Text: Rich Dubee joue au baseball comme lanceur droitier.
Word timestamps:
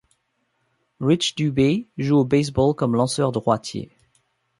Rich 0.99 1.35
Dubee 1.35 1.87
joue 1.95 2.17
au 2.21 2.25
baseball 2.25 2.73
comme 2.73 2.95
lanceur 2.95 3.31
droitier. 3.31 3.91